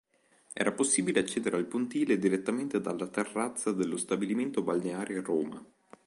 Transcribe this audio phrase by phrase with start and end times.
[0.51, 5.63] Era possibile accedere al pontile direttamente dalla terrazza dello Stabilimento balneare Roma.